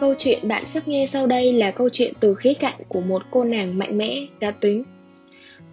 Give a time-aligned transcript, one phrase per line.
[0.00, 3.22] Câu chuyện bạn sắp nghe sau đây là câu chuyện từ khía cạnh của một
[3.30, 4.84] cô nàng mạnh mẽ, cá tính.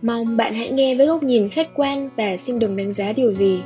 [0.01, 3.33] Mong bạn hãy nghe với góc nhìn khách quan và xin đừng đánh giá điều
[3.33, 3.61] gì.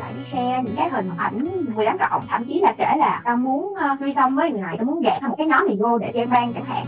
[0.00, 3.22] lại đi share những cái hình ảnh người đáng cộng thậm chí là kể là
[3.24, 5.66] tao muốn ờ, uh, truy xong với người này tao muốn gạt một cái nhóm
[5.66, 6.86] này vô để game ban chẳng hạn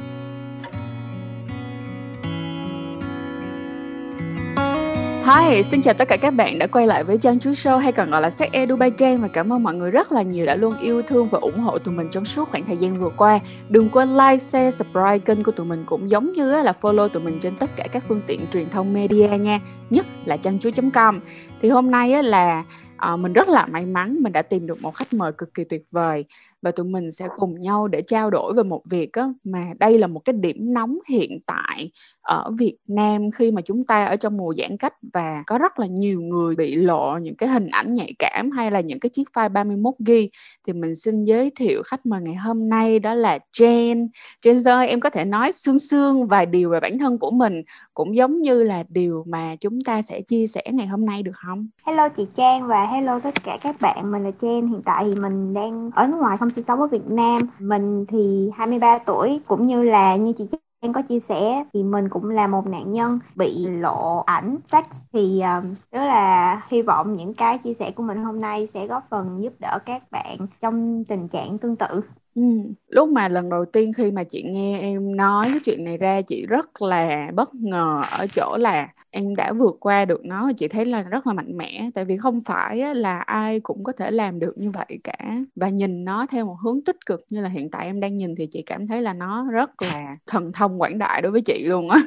[5.28, 7.92] Hi, xin chào tất cả các bạn đã quay lại với Trang Chú Show hay
[7.92, 10.46] còn gọi là Sách Edu Dubai Trang và cảm ơn mọi người rất là nhiều
[10.46, 13.10] đã luôn yêu thương và ủng hộ tụi mình trong suốt khoảng thời gian vừa
[13.16, 13.40] qua.
[13.68, 17.22] Đừng quên like, share, subscribe kênh của tụi mình cũng giống như là follow tụi
[17.22, 21.20] mình trên tất cả các phương tiện truyền thông media nha, nhất là trang chú.com.
[21.60, 22.64] Thì hôm nay là
[22.96, 25.64] ờ, mình rất là may mắn mình đã tìm được một khách mời cực kỳ
[25.64, 26.24] tuyệt vời
[26.62, 29.98] và tụi mình sẽ cùng nhau để trao đổi về một việc á, mà đây
[29.98, 31.90] là một cái điểm nóng hiện tại
[32.20, 35.78] ở Việt Nam khi mà chúng ta ở trong mùa giãn cách và có rất
[35.78, 39.10] là nhiều người bị lộ những cái hình ảnh nhạy cảm hay là những cái
[39.10, 40.28] chiếc file 31g
[40.66, 44.08] thì mình xin giới thiệu khách mời ngày hôm nay đó là Jen.
[44.44, 47.62] Jen ơi em có thể nói xương xương vài điều về bản thân của mình
[47.94, 51.32] cũng giống như là điều mà chúng ta sẽ chia sẻ ngày hôm nay được
[51.34, 51.66] không?
[51.86, 55.20] Hello chị Trang và hello tất cả các bạn mình là Jen hiện tại thì
[55.22, 57.42] mình đang ở nước ngoài không sinh sống ở Việt Nam.
[57.58, 60.44] Mình thì 23 tuổi cũng như là như chị
[60.80, 64.84] em có chia sẻ thì mình cũng là một nạn nhân bị lộ ảnh sex.
[65.12, 68.86] Thì um, rất là hy vọng những cái chia sẻ của mình hôm nay sẽ
[68.86, 72.00] góp phần giúp đỡ các bạn trong tình trạng tương tự.
[72.38, 72.42] Ừ.
[72.88, 76.22] Lúc mà lần đầu tiên khi mà chị nghe em nói cái chuyện này ra
[76.22, 80.52] chị rất là bất ngờ ở chỗ là em đã vượt qua được nó và
[80.52, 81.90] chị thấy là rất là mạnh mẽ.
[81.94, 85.16] Tại vì không phải là ai cũng có thể làm được như vậy cả.
[85.56, 88.34] Và nhìn nó theo một hướng tích cực như là hiện tại em đang nhìn
[88.34, 91.64] thì chị cảm thấy là nó rất là thần thông quảng đại đối với chị
[91.66, 92.00] luôn á.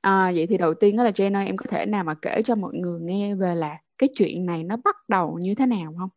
[0.00, 2.54] À, vậy thì đầu tiên đó là Jenna em có thể nào mà kể cho
[2.54, 6.10] mọi người nghe về là cái chuyện này nó bắt đầu như thế nào không?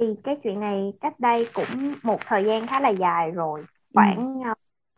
[0.00, 3.64] Thì cái chuyện này cách đây cũng một thời gian khá là dài rồi
[3.94, 4.52] khoảng ừ.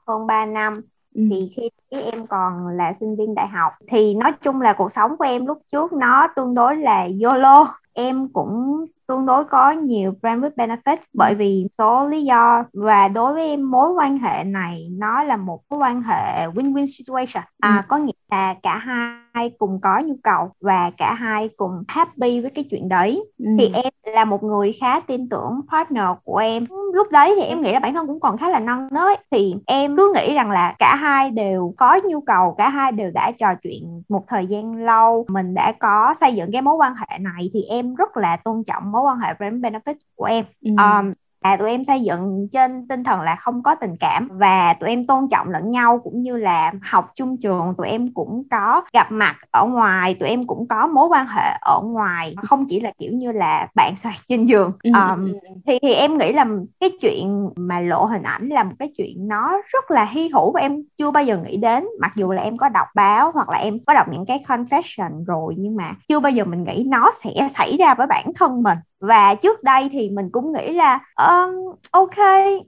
[0.06, 0.80] hơn 3 năm
[1.14, 1.22] ừ.
[1.30, 5.16] thì khi em còn là sinh viên đại học thì nói chung là cuộc sống
[5.16, 10.14] của em lúc trước nó tương đối là YOLO em cũng tương đối có nhiều
[10.22, 14.44] brand with benefit bởi vì số lý do và đối với em mối quan hệ
[14.44, 17.82] này nó là một mối quan hệ win-win situation à ừ.
[17.88, 22.50] có nghĩa là cả hai cùng có nhu cầu và cả hai cùng happy với
[22.50, 23.24] cái chuyện đấy.
[23.38, 23.46] Ừ.
[23.58, 26.66] thì em là một người khá tin tưởng partner của em.
[26.94, 29.20] Lúc đấy thì em nghĩ là bản thân cũng còn khá là non nớt.
[29.30, 33.10] Thì em cứ nghĩ rằng là cả hai đều có nhu cầu cả hai đều
[33.10, 35.24] đã trò chuyện một thời gian lâu.
[35.28, 38.64] Mình đã có xây dựng cái mối quan hệ này thì em rất là tôn
[38.64, 40.44] trọng mối quan hệ brand benefit của em.
[40.64, 40.70] Ừ.
[40.78, 44.74] um, là tụi em xây dựng trên tinh thần là không có tình cảm và
[44.74, 48.42] tụi em tôn trọng lẫn nhau cũng như là học chung trường tụi em cũng
[48.50, 52.64] có gặp mặt ở ngoài tụi em cũng có mối quan hệ ở ngoài không
[52.68, 54.72] chỉ là kiểu như là bạn xoay trên giường.
[54.84, 55.32] Um,
[55.66, 56.46] thì thì em nghĩ là
[56.80, 60.52] cái chuyện mà lộ hình ảnh là một cái chuyện nó rất là hy hữu
[60.52, 61.84] và em chưa bao giờ nghĩ đến.
[62.00, 65.24] Mặc dù là em có đọc báo hoặc là em có đọc những cái confession
[65.24, 68.62] rồi nhưng mà chưa bao giờ mình nghĩ nó sẽ xảy ra với bản thân
[68.62, 72.18] mình và trước đây thì mình cũng nghĩ là um, ok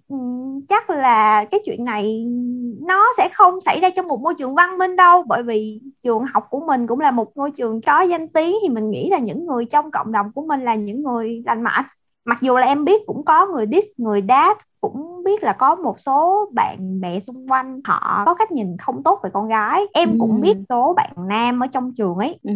[0.08, 0.16] ừ,
[0.68, 2.26] chắc là cái chuyện này
[2.86, 6.24] nó sẽ không xảy ra trong một môi trường văn minh đâu bởi vì trường
[6.34, 9.18] học của mình cũng là một ngôi trường có danh tiếng thì mình nghĩ là
[9.18, 11.84] những người trong cộng đồng của mình là những người lành mạnh.
[12.24, 14.56] Mặc dù là em biết cũng có người diss người đát
[14.92, 19.02] cũng biết là có một số bạn bè xung quanh họ có cách nhìn không
[19.02, 20.16] tốt về con gái em ừ.
[20.20, 22.52] cũng biết số bạn nam ở trong trường ấy ừ.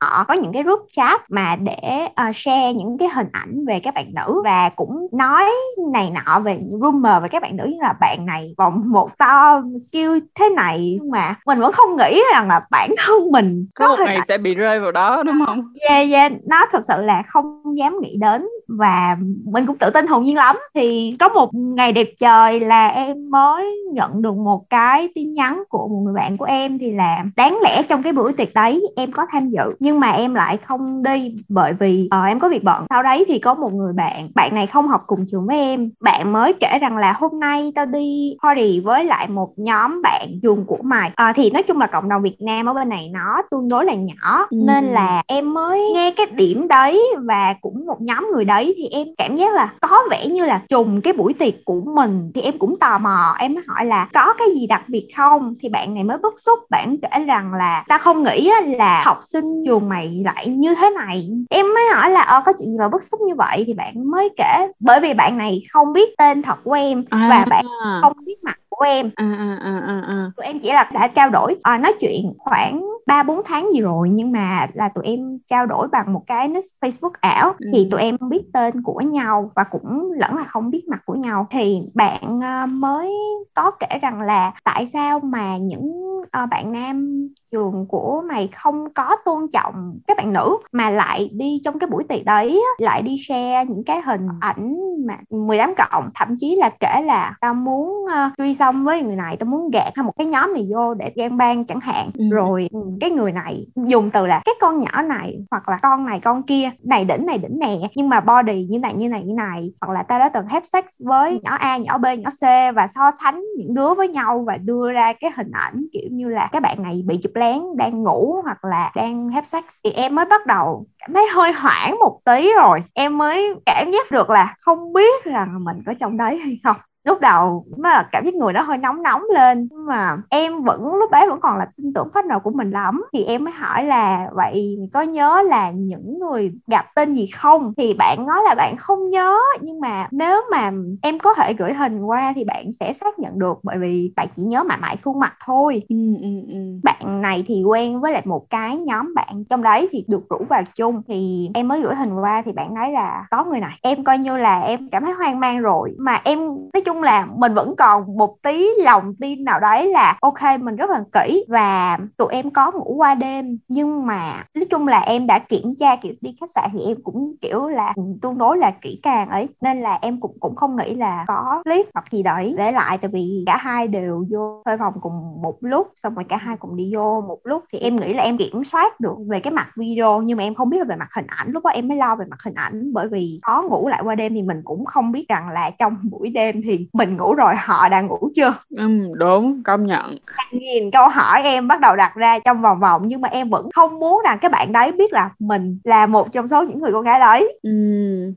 [0.00, 3.80] họ có những cái group chat mà để uh, share những cái hình ảnh về
[3.80, 5.44] các bạn nữ và cũng nói
[5.92, 9.62] này nọ về rumor về các bạn nữ như là bạn này còn một to
[9.88, 13.88] skill thế này nhưng mà mình vẫn không nghĩ rằng là bản thân mình có,
[13.88, 14.26] có một ngày ảnh...
[14.28, 15.72] sẽ bị rơi vào đó đúng không?
[15.88, 20.06] Yeah yeah nó thật sự là không dám nghĩ đến và mình cũng tự tin
[20.06, 24.70] hồn nhiên lắm thì có một ngày đẹp trời là em mới nhận được một
[24.70, 28.12] cái tin nhắn của một người bạn của em thì là đáng lẽ trong cái
[28.12, 29.72] buổi tiệc đấy em có tham dự.
[29.80, 32.86] Nhưng mà em lại không đi bởi vì uh, em có việc bận.
[32.90, 35.90] Sau đấy thì có một người bạn bạn này không học cùng trường với em.
[36.00, 40.28] Bạn mới kể rằng là hôm nay tao đi party với lại một nhóm bạn
[40.42, 41.10] trường của mày.
[41.10, 43.84] Uh, thì nói chung là cộng đồng Việt Nam ở bên này nó tương đối
[43.84, 44.46] là nhỏ.
[44.50, 44.56] Ừ.
[44.66, 48.88] nên là em mới nghe cái điểm đấy và cũng một nhóm người đấy thì
[48.92, 52.40] em cảm giác là có vẻ như là trùng cái buổi tiệc của mình thì
[52.40, 53.36] em cũng tò mò.
[53.38, 55.54] Em mới hỏi là có cái gì đặc biệt không?
[55.60, 59.18] Thì bạn này mới bức xúc bạn kể rằng là ta không nghĩ là học
[59.22, 61.30] sinh trường mày lại như thế này.
[61.50, 63.64] Em mới hỏi là ờ có chuyện gì mà bức xúc như vậy?
[63.66, 67.26] Thì bạn mới kể bởi vì bạn này không biết tên thật của em à.
[67.30, 67.64] và bạn
[68.02, 70.30] không biết mặt của em à, à, à, à.
[70.36, 73.80] tụi em chỉ là đã trao đổi à, nói chuyện khoảng ba bốn tháng gì
[73.80, 77.70] rồi nhưng mà là tụi em trao đổi bằng một cái nick Facebook ảo ừ.
[77.72, 81.14] thì tụi em biết tên của nhau và cũng lẫn là không biết mặt của
[81.14, 83.12] nhau thì bạn ờ, mới
[83.54, 88.92] có kể rằng là tại sao mà những uh, bạn nam trường của mày không
[88.94, 93.02] có tôn trọng các bạn nữ mà lại đi trong cái buổi tiệc đấy lại
[93.02, 94.76] đi share những cái hình ảnh
[95.06, 99.16] mà 18 cộng thậm chí là kể là tao muốn uh, truy xong với người
[99.16, 102.10] này tao muốn gạt một cái nhóm này vô để gan ban chẳng hạn.
[102.18, 102.24] Ừ.
[102.32, 106.06] rồi ừ, cái người này dùng từ là cái con nhỏ này hoặc là con
[106.06, 109.22] này con kia này đỉnh này đỉnh nè nhưng mà body như này như này
[109.24, 109.72] như này.
[109.80, 112.86] Hoặc là tao đã từng have sex với nhỏ A nhỏ B nhỏ C và
[112.86, 116.48] so sánh những đứa với nhau và đưa ra cái hình ảnh kiểu như là
[116.52, 119.64] các bạn này bị chụp lén đang ngủ hoặc là đang have sex.
[119.84, 122.82] Thì em mới bắt đầu cảm thấy hơi hoảng một tí rồi.
[122.94, 126.76] Em mới cảm giác được là không biết rằng mình có trong đấy hay không
[127.04, 130.62] lúc đầu nó là cảm giác người nó hơi nóng nóng lên nhưng mà em
[130.62, 133.02] vẫn lúc đấy vẫn còn là tin tưởng phát nào của mình lắm.
[133.12, 137.72] Thì em mới hỏi là vậy có nhớ là những người gặp tên gì không?
[137.76, 140.72] Thì bạn nói là bạn không nhớ nhưng mà nếu mà
[141.02, 144.28] em có thể gửi hình qua thì bạn sẽ xác nhận được bởi vì bạn
[144.36, 145.82] chỉ nhớ mãi mãi khuôn mặt thôi.
[145.88, 146.58] Ừ, ừ, ừ.
[146.82, 150.38] bạn này thì quen với lại một cái nhóm bạn trong đấy thì được rủ
[150.48, 151.02] vào chung.
[151.08, 153.78] Thì em mới gửi hình qua thì bạn nói là có người này.
[153.82, 157.26] Em coi như là em cảm thấy hoang mang rồi mà em nói chung là
[157.36, 161.44] mình vẫn còn một tí lòng tin nào đấy là, ok, mình rất là kỹ
[161.48, 163.58] và tụi em có ngủ qua đêm.
[163.68, 166.96] Nhưng mà nói chung là em đã kiểm tra, kiểu đi khách sạn thì em
[167.04, 169.48] cũng, kiểu là ừ, tương đối là kỹ càng ấy.
[169.60, 172.98] Nên là em cũng cũng không nghĩ là có clip hoặc gì đấy để lại,
[172.98, 176.56] tại vì cả hai đều vô thuê phòng cùng một lúc, xong rồi cả hai
[176.56, 177.64] cùng đi vô một lúc.
[177.72, 180.54] Thì em nghĩ là em kiểm soát được về cái mặt video, nhưng mà em
[180.54, 181.50] không biết về mặt hình ảnh.
[181.50, 184.14] Lúc đó em mới lo về mặt hình ảnh, bởi vì có ngủ lại qua
[184.14, 187.54] đêm thì mình cũng không biết rằng là trong buổi đêm thì mình ngủ rồi
[187.56, 188.54] họ đang ngủ chưa?
[188.76, 190.18] Ừ, đúng công nhận.
[190.52, 193.68] Nhìn câu hỏi em bắt đầu đặt ra trong vòng vòng nhưng mà em vẫn
[193.74, 196.92] không muốn rằng các bạn đấy biết là mình là một trong số những người
[196.92, 197.58] con gái đấy.
[197.62, 197.70] Ừ.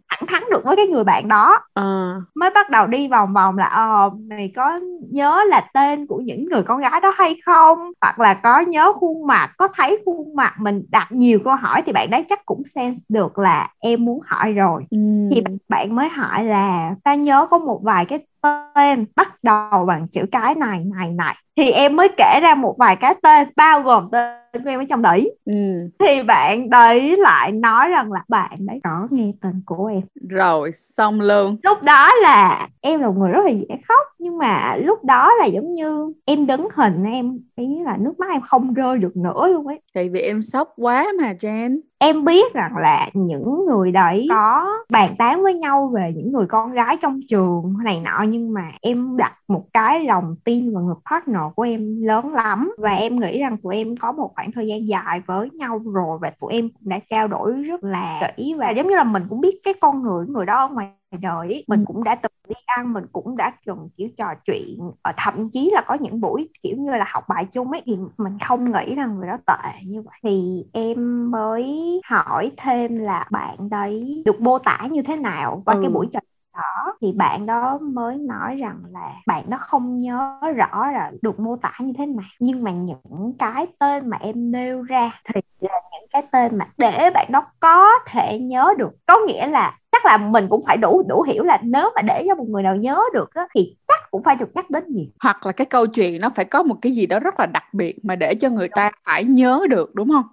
[0.09, 1.59] thẳng thắn được với cái người bạn đó.
[1.73, 2.15] À.
[2.35, 4.79] mới bắt đầu đi vòng vòng là ờ mày có
[5.11, 7.77] nhớ là tên của những người con gái đó hay không?
[8.01, 10.83] Hoặc là có nhớ khuôn mặt có thấy khuôn mặt mình?
[10.89, 14.53] Đặt nhiều câu hỏi thì bạn đấy chắc cũng sense được là em muốn hỏi
[14.53, 14.83] rồi.
[14.89, 14.97] Ừ.
[15.31, 20.07] thì bạn mới hỏi là ta nhớ có một vài cái tên bắt đầu bằng
[20.11, 23.81] chữ cái này này này thì em mới kể ra một vài cái tên bao
[23.81, 25.35] gồm tên của em ở trong đấy.
[25.45, 25.53] Ừ.
[25.99, 30.01] thì bạn đấy lại nói rằng là bạn đấy có nghe tên của em.
[30.29, 31.57] Rồi xong luôn.
[31.63, 35.33] Lúc đó là em là một người rất là dễ khóc nhưng mà lúc đó
[35.39, 39.17] là giống như em đứng hình em ý là nước mắt em không rơi được
[39.17, 39.79] nữa luôn ấy.
[39.93, 44.67] Tại vì em sốc quá mà Jen em biết rằng là những người đấy có
[44.89, 48.71] bàn tán với nhau về những người con gái trong trường này nọ nhưng mà
[48.81, 53.19] em đặt một cái lòng tin vào người partner của em lớn lắm và em
[53.19, 56.53] nghĩ rằng tụi em có một khoảng thời gian dài với nhau rồi và tụi
[56.53, 59.59] em cũng đã trao đổi rất là kỹ và giống như là mình cũng biết
[59.63, 60.89] cái con người người đó ở ngoài
[61.21, 61.65] đời ấy.
[61.67, 61.85] mình ừ.
[61.87, 64.79] cũng đã từng đi ăn mình cũng đã từng kiểu trò chuyện
[65.17, 68.37] thậm chí là có những buổi kiểu như là học bài chung ấy thì mình
[68.47, 71.65] không nghĩ rằng người đó tệ như vậy thì em mới
[72.05, 75.79] hỏi thêm là bạn đấy được mô tả như thế nào qua ừ.
[75.81, 76.19] cái buổi trò
[76.53, 81.39] đó thì bạn đó mới nói rằng là bạn đó không nhớ rõ là được
[81.39, 82.25] mô tả như thế nào.
[82.39, 86.65] Nhưng mà những cái tên mà em nêu ra thì là những cái tên mà
[86.77, 88.91] để bạn đó có thể nhớ được.
[89.05, 92.25] Có nghĩa là chắc là mình cũng phải đủ đủ hiểu là nếu mà để
[92.27, 95.05] cho một người nào nhớ được đó, thì chắc cũng phải được nhắc đến nhiều.
[95.23, 97.63] Hoặc là cái câu chuyện nó phải có một cái gì đó rất là đặc
[97.73, 100.25] biệt mà để cho người ta phải nhớ được đúng không?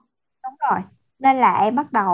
[0.44, 0.80] Đúng rồi
[1.18, 2.08] nên là em bắt đầu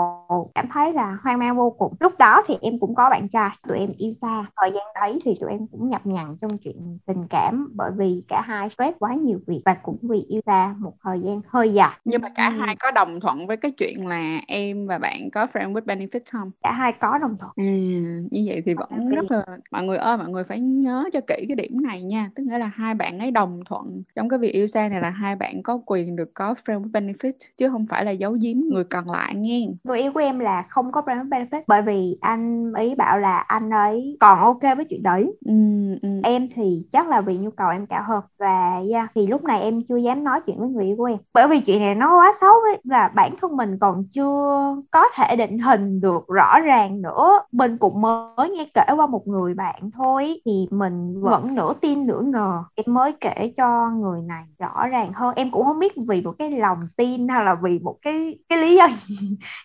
[0.55, 1.93] cảm thấy là hoang mang vô cùng.
[1.99, 4.45] Lúc đó thì em cũng có bạn trai tụi em yêu xa.
[4.61, 8.23] Thời gian đấy thì tụi em cũng nhập nhằng trong chuyện tình cảm bởi vì
[8.27, 11.73] cả hai stress quá nhiều việc và cũng vì yêu xa một thời gian hơi
[11.73, 11.99] dài.
[12.05, 12.59] Nhưng mà cả ừ.
[12.59, 16.19] hai có đồng thuận với cái chuyện là em và bạn có friend with benefit
[16.31, 16.51] không?
[16.63, 17.51] Cả hai có đồng thuận.
[17.55, 17.63] Ừ,
[18.31, 21.45] như vậy thì vẫn rất là mọi người ơi mọi người phải nhớ cho kỹ
[21.47, 22.29] cái điểm này nha.
[22.35, 25.09] Tức nghĩa là hai bạn ấy đồng thuận trong cái việc yêu xa này là
[25.09, 28.57] hai bạn có quyền được có friend with benefit chứ không phải là giấu giếm
[28.57, 29.67] người còn lại nghe.
[29.83, 33.37] Người yêu của em là không có brand benefit bởi vì anh ấy bảo là
[33.37, 35.33] anh ấy còn ok với chuyện đấy.
[35.45, 35.53] Ừ,
[36.01, 36.09] ừ.
[36.23, 39.61] em thì chắc là vì nhu cầu em cao hơn và yeah, thì lúc này
[39.61, 41.17] em chưa dám nói chuyện với người yêu của em.
[41.33, 45.03] Bởi vì chuyện này nó quá xấu ấy và bản thân mình còn chưa có
[45.15, 47.39] thể định hình được rõ ràng nữa.
[47.51, 52.07] Mình cũng mới nghe kể qua một người bạn thôi thì mình vẫn nửa tin
[52.07, 52.63] nửa ngờ.
[52.75, 55.33] Em mới kể cho người này rõ ràng hơn.
[55.35, 58.59] Em cũng không biết vì một cái lòng tin hay là vì một cái cái
[58.59, 59.15] lý do cho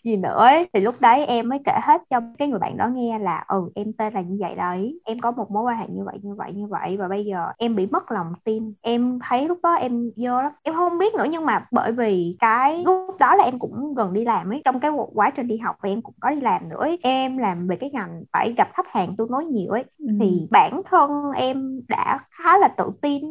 [0.05, 0.69] gì nữa ấy.
[0.75, 3.71] thì lúc đấy em mới kể hết cho cái người bạn đó nghe là ừ
[3.75, 6.35] em tên là như vậy đấy em có một mối quan hệ như vậy như
[6.35, 9.75] vậy như vậy và bây giờ em bị mất lòng tin em thấy lúc đó
[9.75, 13.45] em dơ lắm em không biết nữa nhưng mà bởi vì cái lúc đó là
[13.45, 16.15] em cũng gần đi làm ấy trong cái quá trình đi học và em cũng
[16.21, 16.99] có đi làm nữa ấy.
[17.03, 20.07] em làm về cái ngành phải gặp khách hàng tương đối nhiều ấy ừ.
[20.21, 23.23] thì bản thân em đã khá là tự tin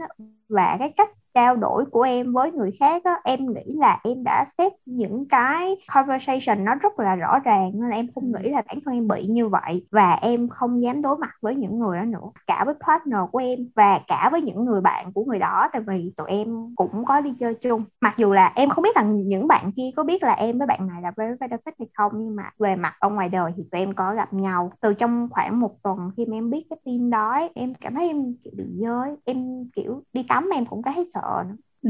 [0.50, 4.24] và cái cách trao đổi của em với người khác á, em nghĩ là em
[4.24, 8.62] đã xét những cái conversation nó rất là rõ ràng nên em không nghĩ là
[8.68, 11.98] bản thân em bị như vậy và em không dám đối mặt với những người
[11.98, 15.40] đó nữa cả với partner của em và cả với những người bạn của người
[15.40, 17.84] đó tại vì tụi em cũng có đi chơi chung.
[18.02, 20.68] Mặc dù là em không biết là những bạn kia có biết là em với
[20.68, 23.64] bạn này là very benefit hay không nhưng mà về mặt ở ngoài đời thì
[23.72, 24.72] tụi em có gặp nhau.
[24.82, 28.08] Từ trong khoảng một tuần khi mà em biết cái tin đó em cảm thấy
[28.08, 31.90] em kiểu bị dơi em kiểu đi tắm em cũng thấy sợ nữa ừ.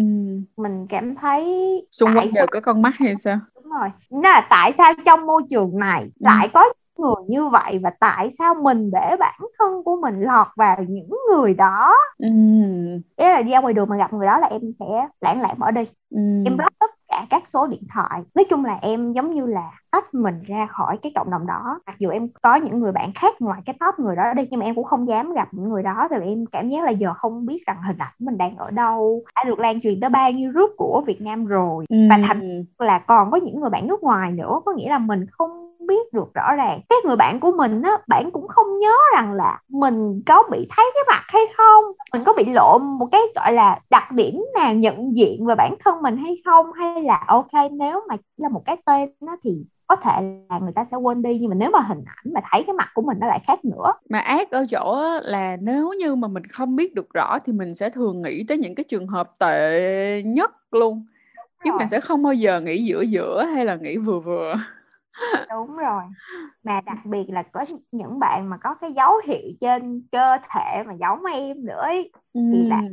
[0.57, 1.43] mình cảm thấy
[1.91, 5.25] xung quanh đều có con mắt hay sao đúng rồi nó là tại sao trong
[5.25, 6.09] môi trường này ừ.
[6.19, 10.47] lại có người như vậy và tại sao mình để bản thân của mình lọt
[10.55, 12.27] vào những người đó ừ.
[13.15, 15.59] ý là đi ra ngoài đường mà gặp người đó là em sẽ lãng lãng
[15.59, 16.19] bỏ đi ừ.
[16.45, 18.21] em block tất cả các số điện thoại.
[18.35, 21.79] Nói chung là em giống như là tách mình ra khỏi cái cộng đồng đó.
[21.85, 24.59] Mặc dù em có những người bạn khác ngoài cái top người đó đi nhưng
[24.59, 26.91] mà em cũng không dám gặp những người đó tại vì em cảm giác là
[26.91, 29.23] giờ không biết rằng hình ảnh mình đang ở đâu.
[29.35, 31.85] Đã được lan truyền tới bao nhiêu group của Việt Nam rồi.
[31.89, 31.97] Ừ.
[32.09, 32.39] và thậm
[32.79, 34.59] là còn có những người bạn nước ngoài nữa.
[34.65, 36.81] Có nghĩa là mình không biết được rõ ràng.
[36.89, 40.67] Cái người bạn của mình á bạn cũng không nhớ rằng là mình có bị
[40.75, 44.45] thấy cái mặt hay không mình có bị lộ một cái gọi là đặc điểm
[44.53, 48.43] nào nhận diện về bản thân mình hay không hay là ok nếu mà chỉ
[48.43, 49.51] là một cái tên đó thì
[49.87, 50.11] có thể
[50.49, 52.73] là người ta sẽ quên đi nhưng mà nếu mà hình ảnh mà thấy cái
[52.73, 53.93] mặt của mình nó lại khác nữa.
[54.09, 57.75] Mà ác ở chỗ là nếu như mà mình không biết được rõ thì mình
[57.75, 61.05] sẽ thường nghĩ tới những cái trường hợp tệ nhất luôn.
[61.63, 64.55] Chứ mình sẽ không bao giờ nghĩ giữa giữa hay là nghĩ vừa vừa
[65.49, 66.03] đúng rồi
[66.63, 70.83] mà đặc biệt là có những bạn mà có cái dấu hiệu trên cơ thể
[70.87, 72.39] mà giống em nữa ấy, ừ.
[72.51, 72.89] thì là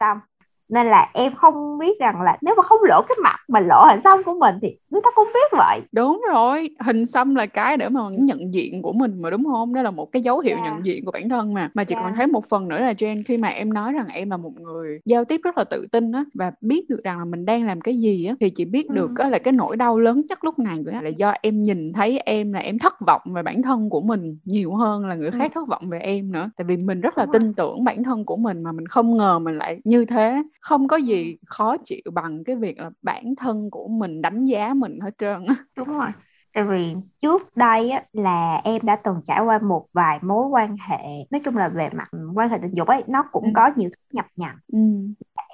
[0.00, 0.18] xong
[0.68, 3.84] nên là em không biết rằng là nếu mà không lộ cái mặt mà lộ
[3.88, 7.46] hình xăm của mình thì người ta cũng biết vậy đúng rồi hình xăm là
[7.46, 10.40] cái để mà nhận diện của mình mà đúng không đó là một cái dấu
[10.40, 10.68] hiệu yeah.
[10.68, 12.04] nhận diện của bản thân mà mà chị yeah.
[12.04, 14.52] còn thấy một phần nữa là Jen khi mà em nói rằng em là một
[14.60, 17.66] người giao tiếp rất là tự tin á và biết được rằng là mình đang
[17.66, 19.28] làm cái gì á thì chị biết được ừ.
[19.28, 22.60] là cái nỗi đau lớn nhất lúc này là do em nhìn thấy em là
[22.60, 25.38] em thất vọng về bản thân của mình nhiều hơn là người ừ.
[25.38, 28.24] khác thất vọng về em nữa tại vì mình rất là tin tưởng bản thân
[28.24, 32.02] của mình mà mình không ngờ mình lại như thế không có gì khó chịu
[32.12, 35.44] bằng cái việc là bản thân của mình đánh giá mình hết trơn
[35.76, 36.08] đúng rồi
[36.54, 40.76] tại vì trước đây á, là em đã từng trải qua một vài mối quan
[40.88, 40.98] hệ
[41.30, 43.50] nói chung là về mặt quan hệ tình dục ấy nó cũng ừ.
[43.54, 44.78] có nhiều thứ nhập nhằng ừ.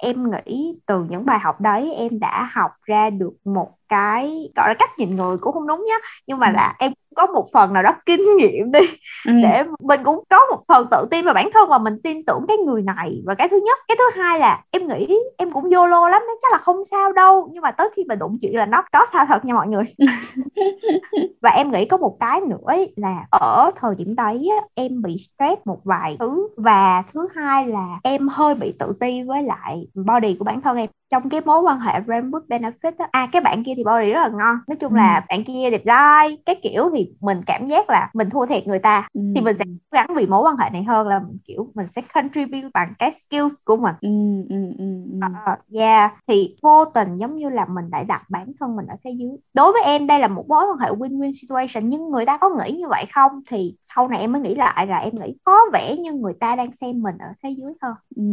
[0.01, 4.69] em nghĩ từ những bài học đấy em đã học ra được một cái gọi
[4.69, 5.95] là cách nhìn người cũng không đúng nhá
[6.27, 6.53] nhưng mà ừ.
[6.53, 8.79] là em có một phần nào đó kinh nghiệm đi
[9.27, 9.33] ừ.
[9.43, 12.45] để mình cũng có một phần tự tin vào bản thân và mình tin tưởng
[12.47, 13.21] cái người này.
[13.25, 16.33] Và cái thứ nhất cái thứ hai là em nghĩ em cũng yolo lắm nó
[16.41, 19.05] chắc là không sao đâu nhưng mà tới khi mà đụng chuyện là nó có
[19.13, 19.83] sao thật nha mọi người.
[21.41, 25.17] Và em nghĩ có một cái nữa ấy là ở thời điểm đấy em bị
[25.17, 26.47] stress một vài thứ.
[26.57, 30.77] Và thứ hai là em hơi bị tự ti với lại body của bản thân
[30.77, 30.89] em.
[31.11, 33.07] Trong cái mối quan hệ with benefit á.
[33.11, 34.57] À cái bạn kia thì body rất là ngon.
[34.67, 34.97] Nói chung ừ.
[34.97, 38.67] là bạn kia đẹp trai cái kiểu thì mình cảm giác là mình thua thiệt
[38.67, 39.07] người ta.
[39.13, 39.21] Ừ.
[39.35, 41.87] thì mình sẽ cố gắng vì mối quan hệ này hơn là mình kiểu mình
[41.87, 43.95] sẽ contribute bằng cái skills của mình.
[44.01, 44.09] Ừ,
[44.49, 45.27] ừ, ừ, ừ.
[45.51, 48.95] Uh, yeah thì vô tình giống như là mình đã đặt bản thân mình ở
[49.03, 49.29] thế dưới.
[49.53, 52.49] Đối với em đây là một mối quan hệ win-win situation nhưng người ta có
[52.49, 53.31] nghĩ như vậy không?
[53.49, 56.55] Thì sau này em mới nghĩ lại là em nghĩ có vẻ như người ta
[56.55, 57.95] đang xem mình ở thế dưới hơn.
[58.15, 58.23] Ừ.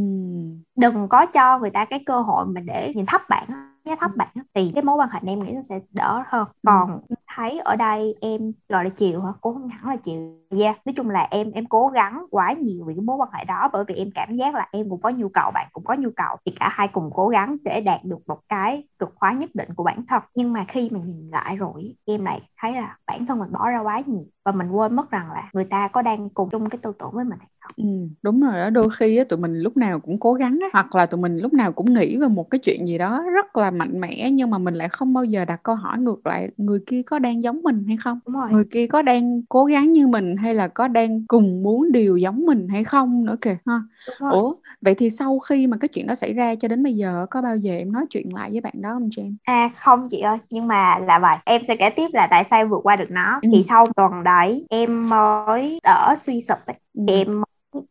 [0.76, 3.44] đừng có cho người ta cái cơ hội mình để nhìn thấp bạn
[3.88, 6.48] giá thấp bạn thì cái mối quan hệ này em nghĩ nó sẽ đỡ hơn.
[6.66, 7.00] Còn
[7.36, 9.32] thấy ở đây em gọi là chiều hả?
[9.40, 10.38] Cũng không hẳn là chiều.
[10.50, 10.76] Yeah.
[10.86, 13.70] nói chung là em em cố gắng quá nhiều vì cái mối quan hệ đó
[13.72, 16.10] bởi vì em cảm giác là em cũng có nhu cầu bạn cũng có nhu
[16.16, 16.36] cầu.
[16.46, 19.68] Thì cả hai cùng cố gắng để đạt được một cái cực khóa nhất định
[19.76, 20.22] của bản thân.
[20.34, 23.70] Nhưng mà khi mà nhìn lại rồi em lại thấy là bản thân mình bỏ
[23.70, 26.68] ra quá nhiều và mình quên mất rằng là người ta có đang cùng chung
[26.68, 27.38] cái tư tưởng với mình
[27.76, 27.84] ừ,
[28.22, 30.94] đúng rồi đó đôi khi á, tụi mình lúc nào cũng cố gắng á, hoặc
[30.94, 33.70] là tụi mình lúc nào cũng nghĩ về một cái chuyện gì đó rất là
[33.70, 36.78] mạnh mẽ nhưng mà mình lại không bao giờ đặt câu hỏi ngược lại người
[36.86, 38.50] kia có đang giống mình hay không đúng rồi.
[38.52, 42.16] người kia có đang cố gắng như mình hay là có đang cùng muốn điều
[42.16, 43.80] giống mình hay không nữa kìa ha
[44.18, 47.26] ủa vậy thì sau khi mà cái chuyện đó xảy ra cho đến bây giờ
[47.30, 49.34] có bao giờ em nói chuyện lại với bạn đó không Jen?
[49.44, 52.66] À không chị ơi nhưng mà là vậy em sẽ kể tiếp là tại sao
[52.66, 53.48] vượt qua được nó ừ.
[53.52, 56.76] thì sau tuần đấy em mới đỡ suy sụp ấy.
[56.94, 57.02] Ừ.
[57.06, 57.42] em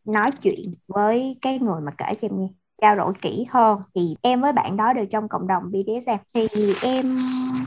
[0.06, 2.48] nói chuyện với cái người mà kể cho em nghe
[2.82, 6.48] trao đổi kỹ hơn thì em với bạn đó đều trong cộng đồng BDSM thì
[6.84, 7.18] em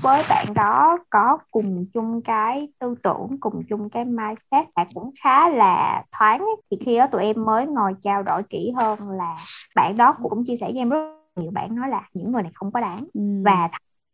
[0.03, 5.11] với bạn đó có cùng chung cái tư tưởng cùng chung cái mindset và cũng
[5.23, 6.57] khá là thoáng ấy.
[6.71, 9.37] thì khi đó tụi em mới ngồi trao đổi kỹ hơn là
[9.77, 12.53] bạn đó cũng chia sẻ với em rất nhiều bạn nói là những người này
[12.55, 13.21] không có đáng ừ.
[13.45, 13.69] và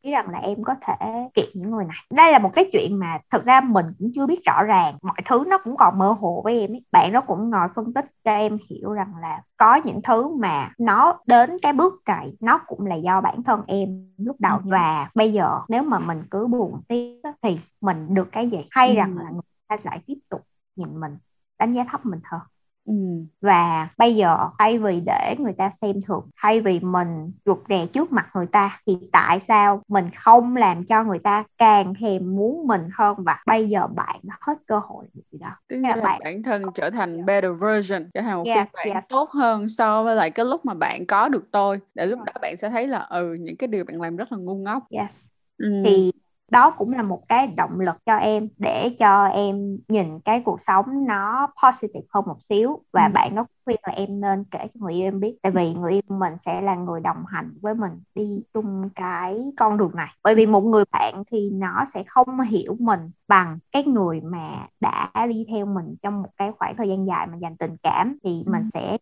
[0.06, 2.98] nghĩ rằng là em có thể kiện những người này đây là một cái chuyện
[2.98, 6.16] mà thực ra mình cũng chưa biết rõ ràng mọi thứ nó cũng còn mơ
[6.20, 6.84] hồ với em ấy.
[6.92, 10.70] bạn nó cũng ngồi phân tích cho em hiểu rằng là có những thứ mà
[10.78, 14.62] nó đến cái bước này nó cũng là do bản thân em lúc đầu ừ.
[14.64, 18.88] và bây giờ nếu mà mình cứ buồn tiếp thì mình được cái gì hay
[18.88, 18.94] ừ.
[18.94, 20.40] rằng là người ta lại tiếp tục
[20.76, 21.18] nhìn mình
[21.58, 22.40] đánh giá thấp mình hơn
[22.87, 22.93] Ừ.
[23.40, 27.87] và bây giờ thay vì để người ta xem thường thay vì mình rụt rè
[27.87, 32.37] trước mặt người ta thì tại sao mình không làm cho người ta càng thèm
[32.37, 35.50] muốn mình hơn và bây giờ bạn hết cơ hội gì đó.
[35.69, 38.95] Tức là bạn bản thân trở thành better version trở thành một yes, phiên bản
[38.95, 39.05] yes.
[39.09, 41.81] tốt hơn so với lại cái lúc mà bạn có được tôi.
[41.95, 44.38] Để lúc đó bạn sẽ thấy là ừ những cái điều bạn làm rất là
[44.38, 44.83] ngu ngốc.
[44.90, 45.26] Yes.
[45.59, 45.83] Ừ.
[45.85, 46.12] thì
[46.50, 50.61] đó cũng là một cái động lực cho em để cho em nhìn cái cuộc
[50.61, 53.12] sống nó positive hơn một xíu và ừ.
[53.15, 55.93] bạn có khuyên là em nên kể cho người yêu em biết tại vì người
[55.93, 60.09] yêu mình sẽ là người đồng hành với mình đi chung cái con đường này
[60.23, 64.50] bởi vì một người bạn thì nó sẽ không hiểu mình bằng cái người mà
[64.81, 68.19] đã đi theo mình trong một cái khoảng thời gian dài mà dành tình cảm
[68.25, 68.53] thì ừ.
[68.53, 68.99] mình sẽ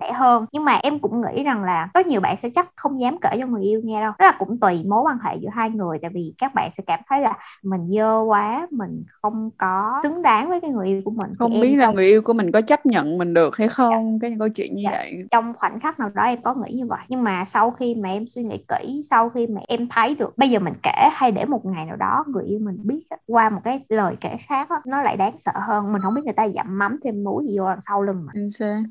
[0.00, 0.46] sẻ hơn.
[0.52, 3.30] Nhưng mà em cũng nghĩ rằng là có nhiều bạn sẽ chắc không dám kể
[3.40, 4.12] cho người yêu nghe đâu.
[4.18, 6.82] Rất là cũng tùy mối quan hệ giữa hai người tại vì các bạn sẽ
[6.86, 11.02] cảm thấy là mình dơ quá mình không có xứng đáng với cái người yêu
[11.04, 11.30] của mình.
[11.38, 11.94] Không thì biết là trong...
[11.94, 14.04] người yêu của mình có chấp nhận mình được hay không yes.
[14.20, 14.92] cái câu chuyện như yes.
[14.92, 15.24] vậy.
[15.30, 17.00] Trong khoảnh khắc nào đó em có nghĩ như vậy.
[17.08, 20.38] Nhưng mà sau khi mà em suy nghĩ kỹ sau khi mà em thấy được
[20.38, 23.50] bây giờ mình kể hay để một ngày nào đó người yêu mình biết qua
[23.50, 25.92] một cái lời kể khác nó lại đáng sợ hơn.
[25.92, 28.48] Mình không biết người ta dặm mắm thêm muối gì vô đằng sau lưng mình.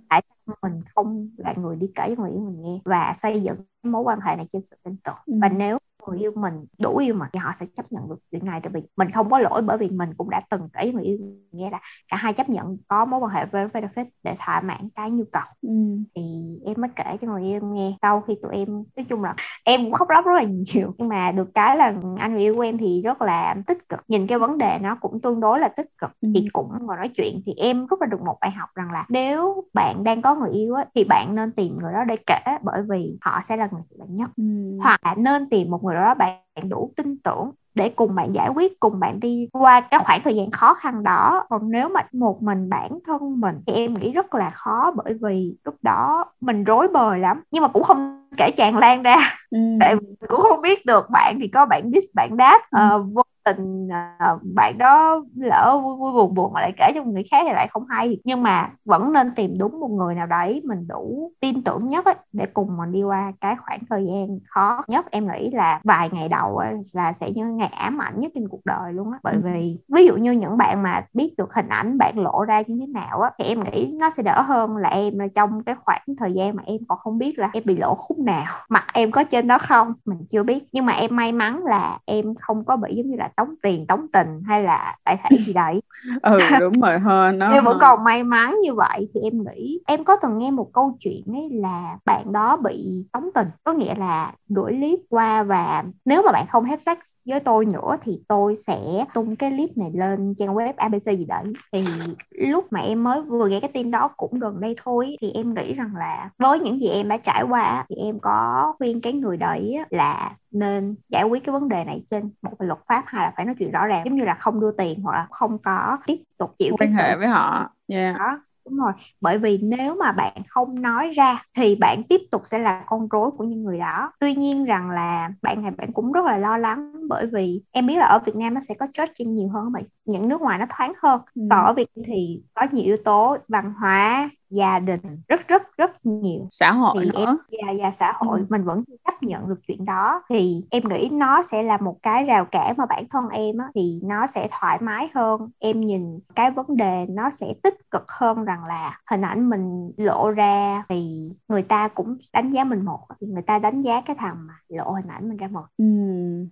[0.09, 0.21] Tại
[0.61, 4.19] mình không là người đi kể người yêu mình nghe và xây dựng mối quan
[4.19, 5.33] hệ này trên sự tin tưởng ừ.
[5.41, 8.45] và nếu người yêu mình đủ yêu mình thì họ sẽ chấp nhận được chuyện
[8.45, 8.59] này.
[8.63, 11.17] Tại vì mình không có lỗi bởi vì mình cũng đã từng kể người yêu
[11.51, 14.89] nghe là cả hai chấp nhận có mối quan hệ với benefit để thỏa mãn
[14.95, 15.43] cái nhu cầu.
[15.61, 15.69] Ừ.
[16.15, 16.21] thì
[16.65, 17.97] em mới kể cho người yêu nghe.
[18.01, 20.93] Sau khi tụi em nói chung là em cũng khóc lóc rất là nhiều.
[20.97, 23.99] Nhưng mà được cái là anh người yêu của em thì rất là tích cực.
[24.07, 26.11] Nhìn cái vấn đề nó cũng tương đối là tích cực.
[26.21, 26.29] Ừ.
[26.35, 29.05] thì cũng ngồi nói chuyện thì em rút ra được một bài học rằng là
[29.09, 32.57] nếu bạn đang có người yêu á, thì bạn nên tìm người đó để kể
[32.61, 34.29] bởi vì họ sẽ là người bạn nhất.
[34.37, 34.43] Ừ.
[34.83, 38.49] hoặc là nên tìm một người đó bạn đủ tin tưởng để cùng bạn giải
[38.49, 42.01] quyết cùng bạn đi qua cái khoảng thời gian khó khăn đó còn nếu mà
[42.11, 46.25] một mình bản thân mình thì em nghĩ rất là khó bởi vì lúc đó
[46.41, 49.15] mình rối bời lắm nhưng mà cũng không kể tràn lan ra
[49.51, 49.57] ừ.
[49.79, 49.95] tại
[50.27, 52.95] cũng không biết được bạn thì có bạn dis bạn đáp ừ.
[52.95, 57.03] uh, vô tình uh, bạn đó lỡ vui vui buồn buồn mà lại kể cho
[57.03, 58.17] người khác thì lại không hay.
[58.23, 62.05] Nhưng mà vẫn nên tìm đúng một người nào đấy mình đủ tin tưởng nhất
[62.05, 65.05] ấy, để cùng mình đi qua cái khoảng thời gian khó nhất.
[65.11, 68.47] Em nghĩ là vài ngày đầu ấy, là sẽ như ngày ám ảnh nhất trên
[68.47, 69.19] cuộc đời luôn á.
[69.23, 69.39] Bởi ừ.
[69.43, 72.77] vì ví dụ như những bạn mà biết được hình ảnh bạn lộ ra như
[72.79, 75.75] thế nào á thì em nghĩ nó sẽ đỡ hơn là em là trong cái
[75.85, 78.45] khoảng thời gian mà em còn không biết là em bị lộ khúc nào.
[78.69, 79.93] Mặt em có trên đó không?
[80.05, 80.63] Mình chưa biết.
[80.71, 83.87] Nhưng mà em may mắn là em không có bị giống như là tống tiền
[83.87, 85.81] tống tình hay là tại thể gì đấy.
[86.21, 89.79] Ừ đúng rồi hơn nó em vẫn còn may mắn như vậy thì em nghĩ
[89.87, 93.47] em có từng nghe một câu chuyện ấy là bạn đó bị tống tình.
[93.63, 97.65] Có nghĩa là đuổi clip qua và nếu mà bạn không hết sex với tôi
[97.65, 101.43] nữa thì tôi sẽ tung cái clip này lên trang web abc gì đấy.
[101.73, 101.85] Thì
[102.31, 105.53] lúc mà em mới vừa nghe cái tin đó cũng gần đây thôi thì em
[105.53, 109.13] nghĩ rằng là với những gì em đã trải qua thì em có khuyên cái
[109.13, 113.03] người đấy là nên giải quyết cái vấn đề này trên một cái luật pháp
[113.07, 115.27] hay là phải nói chuyện rõ ràng giống như là không đưa tiền hoặc là
[115.31, 117.19] không có tiếp tục chịu quan hệ sự...
[117.19, 118.19] với họ yeah.
[118.19, 118.91] đó đúng rồi
[119.21, 123.07] bởi vì nếu mà bạn không nói ra thì bạn tiếp tục sẽ là con
[123.07, 126.37] rối của những người đó tuy nhiên rằng là bạn này bạn cũng rất là
[126.37, 129.49] lo lắng bởi vì em biết là ở Việt Nam nó sẽ có judging nhiều
[129.49, 131.41] hơn vậy những nước ngoài nó thoáng hơn ừ.
[131.49, 135.91] còn ở Việt thì có nhiều yếu tố văn hóa gia đình rất rất rất
[136.03, 136.47] nhiều.
[136.49, 137.25] Xã hội thì nữa.
[137.25, 138.45] em, và, và xã hội ừ.
[138.49, 140.21] mình vẫn chấp nhận được chuyện đó.
[140.29, 143.65] Thì em nghĩ nó sẽ là một cái rào cản mà bản thân em á,
[143.75, 145.49] thì nó sẽ thoải mái hơn.
[145.59, 149.91] Em nhìn cái vấn đề nó sẽ tích cực hơn rằng là hình ảnh mình
[149.97, 154.01] lộ ra thì người ta cũng đánh giá mình một thì người ta đánh giá
[154.01, 155.65] cái thằng mà lộ hình ảnh mình ra một.
[155.77, 155.85] Ừ.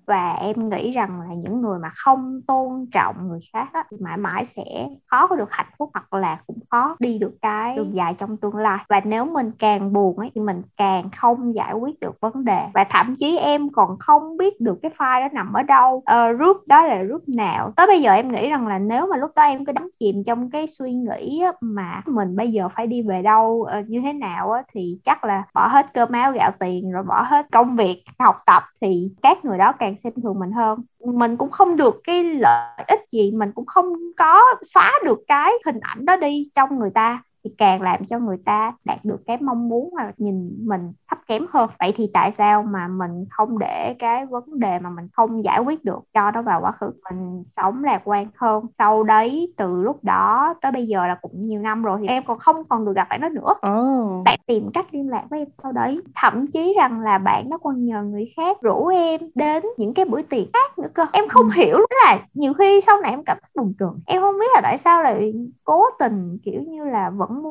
[0.08, 3.98] và em nghĩ rằng là những người mà không tôn trọng người khác á, thì
[4.00, 4.64] mãi mãi sẽ
[5.12, 8.38] khó có được hạnh phúc hoặc là cũng khó đi được cái đường dài trong
[8.38, 8.78] tương lai.
[8.90, 12.60] Và nếu mình càng buồn ấy thì mình càng không giải quyết được vấn đề.
[12.74, 15.96] Và thậm chí em còn không biết được cái file đó nằm ở đâu.
[15.96, 17.74] Uh, group đó là group nào?
[17.76, 20.24] Tới bây giờ em nghĩ rằng là nếu mà lúc đó em cứ đắm chìm
[20.24, 24.14] trong cái suy nghĩ mà mình bây giờ phải đi về đâu uh, như thế
[24.14, 27.76] nào á, thì chắc là bỏ hết cơm áo gạo tiền rồi bỏ hết công
[27.76, 30.80] việc học tập thì các người đó càng xem thường mình hơn.
[31.06, 33.86] Mình cũng không được cái lợi ích gì mình cũng không
[34.18, 38.20] có xóa được cái hình ảnh đó đi trong người ta thì càng làm cho
[38.20, 41.70] người ta đạt được cái mong muốn hoặc nhìn mình thấp kém hơn.
[41.80, 45.60] Vậy thì tại sao mà mình không để cái vấn đề mà mình không giải
[45.60, 46.92] quyết được cho nó vào quá khứ?
[47.12, 48.66] Mình sống lạc quan hơn.
[48.74, 52.24] Sau đấy từ lúc đó tới bây giờ là cũng nhiều năm rồi thì em
[52.28, 53.54] còn không còn được gặp bạn đó nữa.
[53.54, 54.24] Oh.
[54.26, 56.02] bạn tìm cách liên lạc với em sau đấy.
[56.16, 60.06] Thậm chí rằng là bạn nó còn nhờ người khác rủ em đến những cái
[60.06, 61.06] bữa tiệc khác nữa cơ.
[61.14, 61.52] Em không ừ.
[61.56, 63.90] hiểu là nhiều khi sau này em cảm thấy buồn cười.
[64.06, 67.44] Em không biết là tại sao lại cố tình kiểu như là vẫn vẫn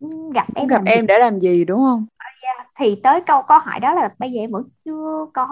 [0.00, 1.06] muốn gặp em gặp em gì?
[1.06, 2.06] để làm gì đúng không
[2.42, 2.56] yeah.
[2.58, 5.48] Dạ, thì tới câu câu hỏi đó là bây giờ em vẫn chưa có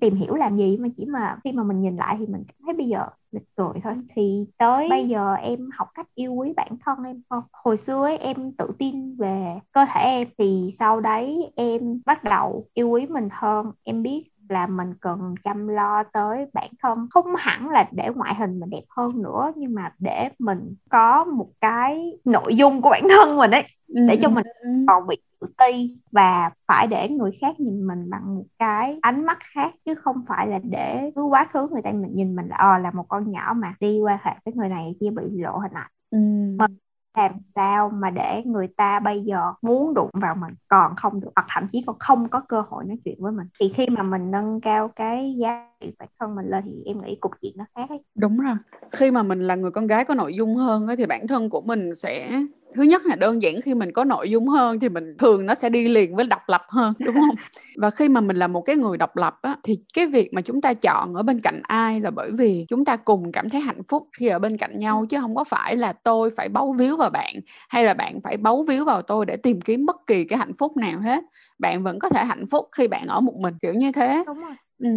[0.00, 2.74] tìm hiểu làm gì mà chỉ mà khi mà mình nhìn lại thì mình thấy
[2.74, 6.68] bây giờ lịch cười thôi thì tới bây giờ em học cách yêu quý bản
[6.84, 11.00] thân em không hồi xưa ấy, em tự tin về cơ thể em thì sau
[11.00, 16.02] đấy em bắt đầu yêu quý mình hơn em biết là mình cần chăm lo
[16.12, 17.06] tới bản thân.
[17.10, 21.24] Không hẳn là để ngoại hình mình đẹp hơn nữa nhưng mà để mình có
[21.24, 24.46] một cái nội dung của bản thân mình ấy để cho mình
[24.86, 29.26] còn bị tự ti và phải để người khác nhìn mình bằng một cái ánh
[29.26, 32.48] mắt khác chứ không phải là để cứ quá khứ người ta mình nhìn mình
[32.48, 35.22] là ờ là một con nhỏ mà đi qua hệ với người này kia bị
[35.42, 35.90] lộ hình ảnh.
[36.10, 36.18] Ừ.
[36.58, 36.78] mình
[37.18, 41.30] làm sao mà để người ta bây giờ muốn đụng vào mình còn không được
[41.36, 44.02] hoặc thậm chí còn không có cơ hội nói chuyện với mình thì khi mà
[44.02, 47.52] mình nâng cao cái giá trị bản thân mình lên thì em nghĩ cục diện
[47.56, 47.98] nó khác ấy.
[48.14, 48.56] đúng rồi
[48.92, 51.50] khi mà mình là người con gái có nội dung hơn ấy, thì bản thân
[51.50, 52.42] của mình sẽ
[52.76, 55.54] thứ nhất là đơn giản khi mình có nội dung hơn thì mình thường nó
[55.54, 57.36] sẽ đi liền với độc lập hơn đúng không?
[57.76, 60.40] Và khi mà mình là một cái người độc lập á, thì cái việc mà
[60.40, 63.60] chúng ta chọn ở bên cạnh ai là bởi vì chúng ta cùng cảm thấy
[63.60, 66.72] hạnh phúc khi ở bên cạnh nhau chứ không có phải là tôi phải bấu
[66.72, 67.34] víu vào bạn
[67.68, 70.52] hay là bạn phải bấu víu vào tôi để tìm kiếm bất kỳ cái hạnh
[70.58, 71.24] phúc nào hết.
[71.58, 74.24] Bạn vẫn có thể hạnh phúc khi bạn ở một mình kiểu như thế.
[74.26, 74.54] Đúng rồi.
[74.78, 74.88] Ừ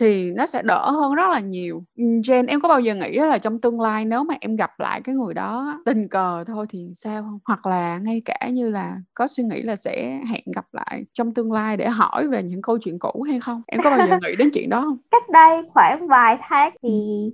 [0.00, 1.82] thì nó sẽ đỡ hơn rất là nhiều.
[1.96, 5.00] Jen, em có bao giờ nghĩ là trong tương lai nếu mà em gặp lại
[5.04, 7.38] cái người đó tình cờ thôi thì sao không?
[7.44, 11.34] Hoặc là ngay cả như là có suy nghĩ là sẽ hẹn gặp lại trong
[11.34, 13.62] tương lai để hỏi về những câu chuyện cũ hay không?
[13.66, 14.98] Em có bao giờ nghĩ đến chuyện đó không?
[15.10, 16.90] Cách đây khoảng vài tháng thì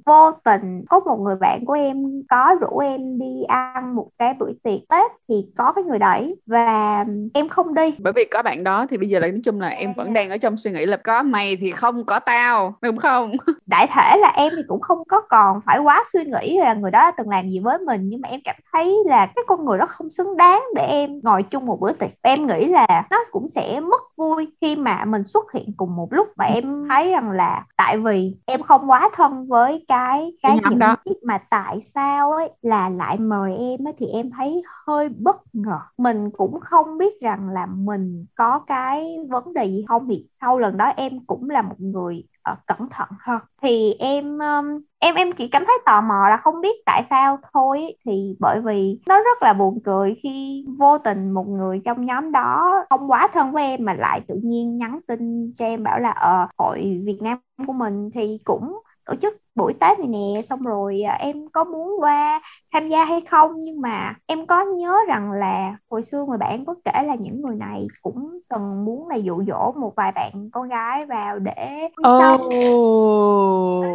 [0.07, 1.97] vô tình có một người bạn của em
[2.29, 6.37] có rủ em đi ăn một cái bữa tiệc Tết thì có cái người đấy
[6.47, 7.95] và em không đi.
[7.99, 10.31] Bởi vì có bạn đó thì bây giờ là nói chung là em vẫn đang
[10.31, 13.33] ở trong suy nghĩ là có mày thì không có tao nào đúng không?
[13.67, 16.91] Đại thể là em thì cũng không có còn phải quá suy nghĩ là người
[16.91, 19.79] đó từng làm gì với mình nhưng mà em cảm thấy là cái con người
[19.79, 22.11] đó không xứng đáng để em ngồi chung một bữa tiệc.
[22.23, 26.13] Em nghĩ là nó cũng sẽ mất vui khi mà mình xuất hiện cùng một
[26.13, 30.59] lúc và em thấy rằng là tại vì em không quá thân với cái cái
[30.71, 30.97] những đó.
[31.23, 35.79] mà tại sao ấy là lại mời em ấy thì em thấy hơi bất ngờ.
[35.99, 40.09] Mình cũng không biết rằng là mình có cái vấn đề gì không.
[40.09, 44.39] Thì sau lần đó em cũng là một người uh, cẩn thận hơn thì em
[44.39, 48.37] um, em em chỉ cảm thấy tò mò là không biết tại sao thôi thì
[48.41, 52.73] bởi vì nó rất là buồn cười khi vô tình một người trong nhóm đó
[52.91, 56.11] không quá thân với em mà lại tự nhiên nhắn tin cho em bảo là
[56.11, 58.11] ờ hội Việt Nam của mình.
[58.15, 62.41] Thì cũng tổ chức buổi Tết này nè xong rồi à, em có muốn qua
[62.73, 66.65] tham gia hay không nhưng mà em có nhớ rằng là hồi xưa người bạn
[66.65, 70.51] có kể là những người này cũng từng muốn là dụ dỗ một vài bạn
[70.53, 72.21] con gái vào để oh.
[72.21, 72.51] xong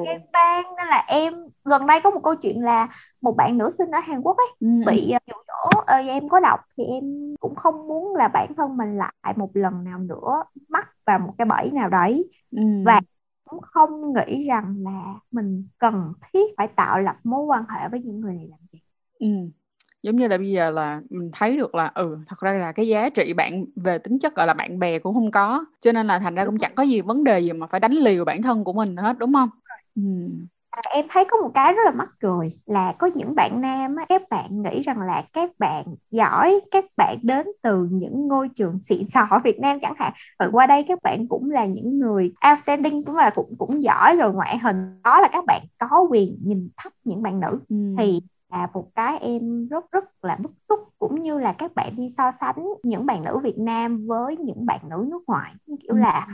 [0.06, 1.34] em ban nên là em
[1.66, 2.88] gần đây có một câu chuyện là
[3.22, 4.68] một bạn nữ sinh ở Hàn Quốc ấy ừ.
[4.88, 8.56] bị à, dụ dỗ ờ, em có đọc thì em cũng không muốn là bản
[8.58, 12.64] thân mình lại một lần nào nữa mắc vào một cái bẫy nào đấy ừ.
[12.86, 13.02] và
[13.52, 18.02] cũng không nghĩ rằng là mình cần thiết phải tạo lập mối quan hệ với
[18.02, 18.80] những người này làm gì
[19.20, 19.28] ừ.
[20.04, 22.88] giống như là bây giờ là mình thấy được là ừ thật ra là cái
[22.88, 26.08] giá trị bạn về tính chất gọi là bạn bè cũng không có cho nên
[26.08, 28.42] là thành ra cũng chẳng có gì vấn đề gì mà phải đánh liều bản
[28.42, 29.50] thân của mình hết đúng không
[29.96, 30.02] ừ.
[30.72, 33.96] À, em thấy có một cái rất là mắc cười là có những bạn nam
[33.96, 38.50] á, các bạn nghĩ rằng là các bạn giỏi các bạn đến từ những ngôi
[38.56, 40.14] trường xịn sò ở Việt Nam chẳng hạn.
[40.40, 44.16] Rồi qua đây các bạn cũng là những người outstanding cũng là cũng cũng giỏi
[44.16, 45.02] rồi ngoại hình.
[45.04, 47.60] Đó là các bạn có quyền nhìn thấp những bạn nữ.
[47.70, 47.76] Ừ.
[47.98, 51.94] thì là một cái em rất rất là bức xúc cũng như là các bạn
[51.98, 55.54] đi so sánh những bạn nữ Việt Nam với những bạn nữ nước ngoài.
[55.68, 56.28] Kiểu là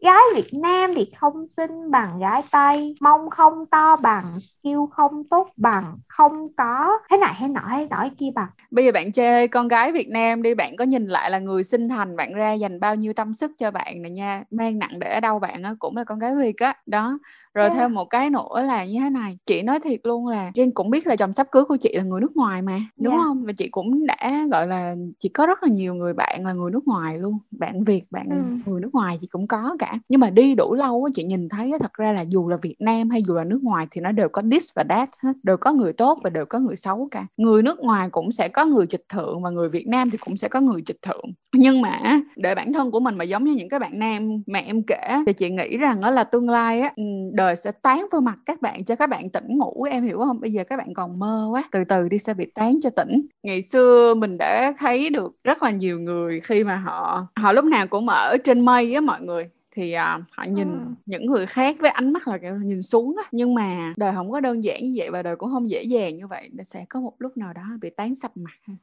[0.00, 5.24] gái Việt Nam thì không xinh bằng gái Tây mông không to bằng skill không
[5.30, 8.48] tốt bằng không có thế này thế nọ thế nọ kia bằng.
[8.70, 11.64] Bây giờ bạn chê con gái Việt Nam đi bạn có nhìn lại là người
[11.64, 14.44] sinh thành bạn ra dành bao nhiêu tâm sức cho bạn này nha.
[14.50, 16.74] Mang nặng để ở đâu bạn á cũng là con gái Việt á.
[16.86, 17.18] Đó
[17.54, 17.78] rồi yeah.
[17.78, 20.90] thêm một cái nữa là như thế này chị nói thiệt luôn là Jen cũng
[20.90, 23.24] biết là chồng sắp cưới của chị là người nước ngoài mà đúng yeah.
[23.24, 26.52] không và chị cũng đã gọi là chị có rất là nhiều người bạn là
[26.52, 28.70] người nước ngoài luôn bạn Việt bạn ừ.
[28.70, 31.48] người nước ngoài chị cũng có cả nhưng mà đi đủ lâu á chị nhìn
[31.48, 34.12] thấy thật ra là dù là Việt Nam hay dù là nước ngoài thì nó
[34.12, 37.08] đều có this và that hết đều có người tốt và đều có người xấu
[37.10, 40.18] cả người nước ngoài cũng sẽ có người trịch thượng và người Việt Nam thì
[40.18, 43.44] cũng sẽ có người trịch thượng nhưng mà để bản thân của mình mà giống
[43.44, 46.48] như những cái bạn nam mà em kể thì chị nghĩ rằng đó là tương
[46.48, 46.92] lai á
[47.32, 50.40] đời sẽ tán vào mặt các bạn cho các bạn tỉnh ngủ, em hiểu không?
[50.40, 53.26] Bây giờ các bạn còn mơ quá, từ từ đi sẽ bị tán cho tỉnh.
[53.42, 57.64] Ngày xưa mình đã thấy được rất là nhiều người khi mà họ họ lúc
[57.64, 60.78] nào cũng ở trên mây á mọi người thì à, họ nhìn ừ.
[61.06, 64.30] những người khác với ánh mắt là kiểu nhìn xuống á nhưng mà đời không
[64.30, 67.00] có đơn giản như vậy và đời cũng không dễ dàng như vậy sẽ có
[67.00, 68.74] một lúc nào đó bị tán sập mặt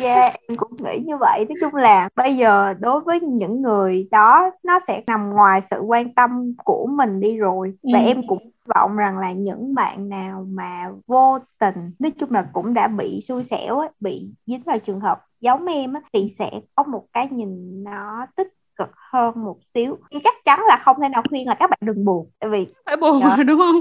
[0.01, 4.07] yeah em cũng nghĩ như vậy nói chung là bây giờ đối với những người
[4.12, 8.05] đó nó sẽ nằm ngoài sự quan tâm của mình đi rồi và ừ.
[8.05, 12.73] em cũng vọng rằng là những bạn nào mà vô tình nói chung là cũng
[12.73, 17.05] đã bị xui xẻo bị dính vào trường hợp giống em thì sẽ có một
[17.13, 19.97] cái nhìn nó tích cực hơn một xíu.
[20.11, 22.67] Nhưng chắc chắn là không thể nào khuyên là các bạn đừng buồn tại vì
[22.85, 23.75] phải buồn dạ, đúng không?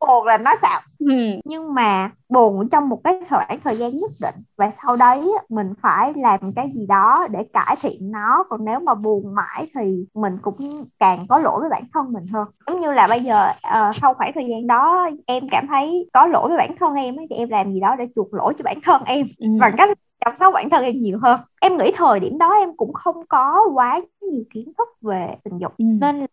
[0.00, 0.80] Buồn là nó xạo.
[0.98, 1.14] Ừ.
[1.44, 5.74] nhưng mà buồn trong một cái khoảng thời gian nhất định và sau đấy mình
[5.82, 8.44] phải làm cái gì đó để cải thiện nó.
[8.48, 12.26] Còn nếu mà buồn mãi thì mình cũng càng có lỗi với bản thân mình
[12.32, 12.48] hơn.
[12.66, 16.26] Giống như là bây giờ uh, sau khoảng thời gian đó em cảm thấy có
[16.26, 18.62] lỗi với bản thân em ấy, thì em làm gì đó để chuộc lỗi cho
[18.64, 19.48] bản thân em ừ.
[19.60, 19.88] bằng cách
[20.24, 23.26] chăm sóc bản thân em nhiều hơn em nghĩ thời điểm đó em cũng không
[23.28, 25.84] có quá nhiều kiến thức về tình dục ừ.
[26.00, 26.26] nên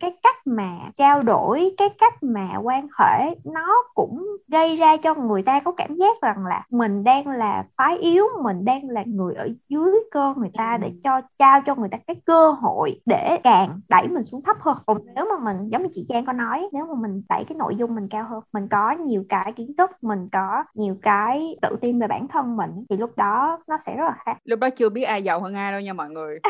[0.00, 5.14] cái cách mà trao đổi cái cách mà quan hệ nó cũng gây ra cho
[5.14, 9.02] người ta có cảm giác rằng là mình đang là phái yếu mình đang là
[9.06, 13.00] người ở dưới cơ người ta để cho trao cho người ta cái cơ hội
[13.06, 14.76] để càng đẩy mình xuống thấp hơn.
[14.86, 17.56] Còn nếu mà mình giống như chị Trang có nói nếu mà mình đẩy cái
[17.56, 21.56] nội dung mình cao hơn mình có nhiều cái kiến thức mình có nhiều cái
[21.62, 24.36] tự tin về bản thân mình thì lúc đó nó sẽ rất là khác.
[24.44, 26.38] Lúc đó chưa biết ai giàu hơn ai đâu nha mọi người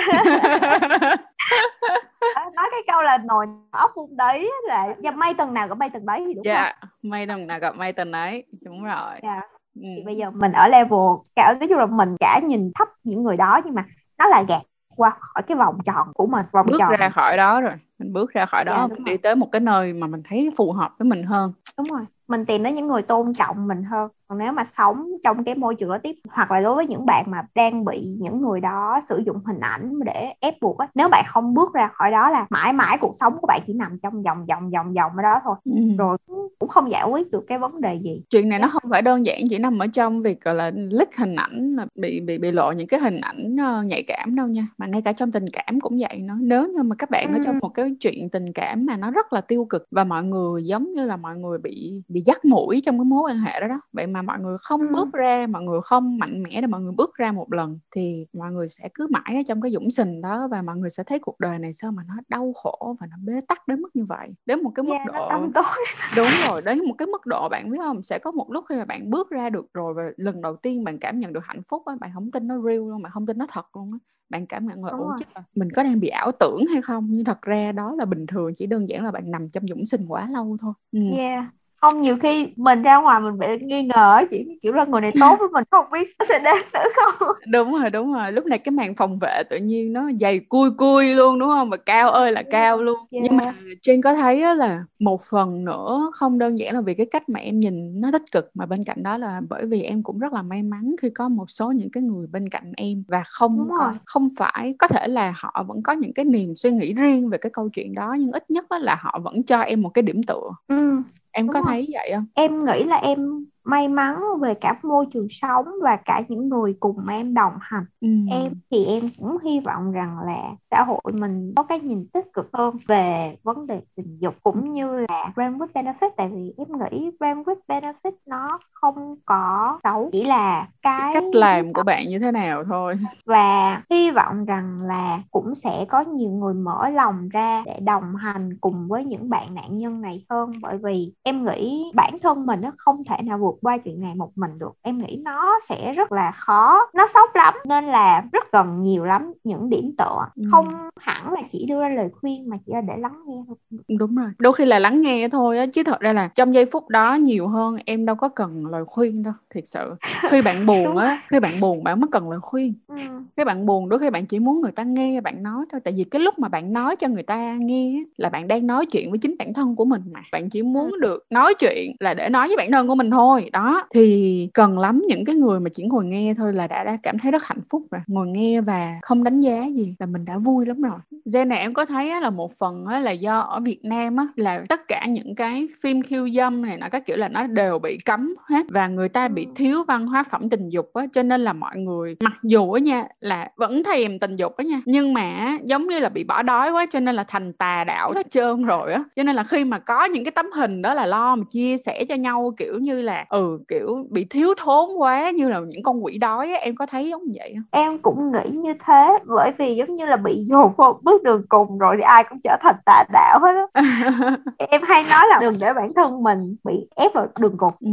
[2.35, 5.91] nói cái câu là nồi ốc vuông đấy là và may tầng nào gặp may
[5.91, 6.91] tầng đấy thì đúng yeah, không?
[7.03, 9.45] may tầng nào gặp may tầng đấy đúng rồi yeah.
[9.75, 9.81] ừ.
[9.83, 11.01] thì bây giờ mình ở level
[11.37, 13.85] cả nói chung là mình cả nhìn thấp những người đó nhưng mà
[14.19, 14.63] nó là gạt
[14.97, 18.13] qua khỏi cái vòng tròn của mình vòng bước tròn ra khỏi đó rồi mình
[18.13, 19.15] bước ra khỏi đó dạ, mình rồi.
[19.15, 22.05] đi tới một cái nơi mà mình thấy phù hợp với mình hơn đúng rồi
[22.29, 25.55] mình tìm đến những người tôn trọng mình hơn còn nếu mà sống trong cái
[25.55, 28.61] môi trường đó tiếp hoặc là đối với những bạn mà đang bị những người
[28.61, 32.11] đó sử dụng hình ảnh để ép buộc á nếu bạn không bước ra khỏi
[32.11, 35.13] đó là mãi mãi cuộc sống của bạn chỉ nằm trong vòng vòng vòng vòng
[35.17, 35.97] ở đó thôi ừ.
[35.99, 36.17] rồi
[36.59, 39.27] cũng không giải quyết được cái vấn đề gì chuyện này nó không phải đơn
[39.27, 42.51] giản chỉ nằm ở trong việc gọi là lích hình ảnh là bị bị bị
[42.51, 45.45] lộ những cái hình ảnh uh, nhạy cảm đâu nha mà ngay cả trong tình
[45.53, 47.39] cảm cũng vậy nó nếu như mà các bạn ừ.
[47.39, 50.25] ở trong một cái chuyện tình cảm mà nó rất là tiêu cực và mọi
[50.25, 53.61] người giống như là mọi người bị bị dắt mũi trong cái mối quan hệ
[53.61, 54.87] đó đó vậy mà mọi người không ừ.
[54.93, 58.27] bước ra mọi người không mạnh mẽ để mọi người bước ra một lần thì
[58.33, 61.03] mọi người sẽ cứ mãi ở trong cái dũng sình đó và mọi người sẽ
[61.03, 63.97] thấy cuộc đời này sao mà nó đau khổ và nó bế tắc đến mức
[63.97, 64.29] như vậy.
[64.47, 65.31] Đến một cái mức yeah, độ
[66.17, 68.77] đúng rồi đến một cái mức độ bạn biết không sẽ có một lúc khi
[68.77, 71.63] mà bạn bước ra được rồi và lần đầu tiên bạn cảm nhận được hạnh
[71.69, 73.99] phúc á bạn không tin nó real luôn bạn không tin nó thật luôn á.
[74.29, 75.25] Bạn cảm nhận là ủa chứ
[75.57, 77.07] mình có đang bị ảo tưởng hay không?
[77.11, 79.87] Nhưng thật ra đó là bình thường chỉ đơn giản là bạn nằm trong dũng
[79.87, 80.73] sinh quá lâu thôi.
[80.93, 81.01] Ừ.
[81.17, 81.45] yeah
[81.85, 85.13] không nhiều khi mình ra ngoài mình bị nghi ngờ chỉ kiểu là người này
[85.21, 87.29] tốt với mình không biết nó sẽ đến nữa không?
[87.47, 88.33] Đúng rồi đúng rồi.
[88.33, 91.71] Lúc này cái màn phòng vệ tự nhiên nó dày cui cui luôn đúng không?
[91.71, 92.99] Mà cao ơi là cao luôn.
[93.11, 93.25] yeah.
[93.25, 97.07] nhưng mà trên có thấy là một phần nữa không đơn giản là vì cái
[97.07, 100.03] cách mà em nhìn nó tích cực mà bên cạnh đó là bởi vì em
[100.03, 103.05] cũng rất là may mắn khi có một số những cái người bên cạnh em
[103.09, 106.71] và không có, không phải có thể là họ vẫn có những cái niềm suy
[106.71, 109.83] nghĩ riêng về cái câu chuyện đó nhưng ít nhất là họ vẫn cho em
[109.83, 110.51] một cái điểm tựa.
[110.69, 111.03] Ừ
[111.35, 111.67] em Đúng có rồi.
[111.67, 115.97] thấy vậy không em nghĩ là em may mắn về cả môi trường sống và
[115.97, 117.85] cả những người cùng em đồng hành.
[118.01, 118.09] Ừ.
[118.31, 122.33] em thì em cũng hy vọng rằng là xã hội mình có cái nhìn tích
[122.33, 126.11] cực hơn về vấn đề tình dục cũng như là brand with benefit.
[126.17, 131.25] Tại vì em nghĩ brand with benefit nó không có xấu chỉ là cái cách
[131.33, 132.95] làm của bạn như thế nào thôi.
[133.27, 138.17] Và hy vọng rằng là cũng sẽ có nhiều người mở lòng ra để đồng
[138.17, 140.53] hành cùng với những bạn nạn nhân này hơn.
[140.63, 144.01] Bởi vì em nghĩ bản thân mình nó không thể nào vượt vượt qua chuyện
[144.01, 144.73] này một mình được.
[144.83, 146.79] Em nghĩ nó sẽ rất là khó.
[146.95, 150.27] Nó sốc lắm nên là rất cần nhiều lắm những điểm tựa.
[150.37, 150.43] Ừ.
[150.51, 150.69] không
[151.01, 153.57] hẳn là chỉ đưa ra lời khuyên mà chỉ là để lắng nghe thôi.
[153.99, 156.67] Đúng rồi đôi khi là lắng nghe thôi á chứ thật ra là trong giây
[156.67, 159.95] phút đó nhiều hơn em đâu có cần lời khuyên đâu thiệt sự.
[160.31, 162.75] Khi bạn buồn á khi bạn buồn bạn mới cần lời khuyên.
[162.89, 162.97] Ừ.
[163.37, 165.95] cái bạn buồn đôi khi bạn chỉ muốn người ta nghe bạn nói thôi tại
[165.97, 169.11] vì cái lúc mà bạn nói cho người ta nghe là bạn đang nói chuyện
[169.11, 170.23] với chính bản thân của mình mà.
[170.33, 170.99] Bạn chỉ muốn ừ.
[171.01, 173.87] được nói chuyện là để nói với bản thân của mình thôi đó.
[173.95, 177.19] Thì cần lắm những cái người mà chỉ ngồi nghe thôi là đã đã cảm
[177.19, 178.01] thấy rất hạnh phúc rồi.
[178.07, 180.99] Ngồi nghe và không đánh giá gì là mình đã vui lắm rồi.
[181.35, 184.65] Gen này em có thấy là một phần là do ở Việt Nam á là
[184.69, 187.99] tất cả những cái phim khiêu dâm này nó các kiểu là nó đều bị
[188.05, 191.45] cấm hết và người ta bị thiếu văn hóa phẩm tình dục á cho nên
[191.45, 195.15] là mọi người mặc dù á nha là vẫn thèm tình dục á nha nhưng
[195.15, 198.31] mà giống như là bị bỏ đói quá cho nên là thành tà đạo hết
[198.31, 199.05] trơn rồi á.
[199.17, 201.77] Cho nên là khi mà có những cái tấm hình đó là lo mà chia
[201.79, 205.83] sẻ cho nhau kiểu như là ừ kiểu bị thiếu thốn quá như là những
[205.83, 207.65] con quỷ đói á em có thấy giống vậy không?
[207.71, 211.47] Em cũng nghĩ như thế bởi vì giống như là bị dồn vào bước đường
[211.49, 213.83] cùng rồi thì ai cũng trở thành tà đạo hết á.
[214.59, 217.73] Em hay nói là đừng để bản thân mình bị ép vào đường cùng.
[217.81, 217.91] Ừ.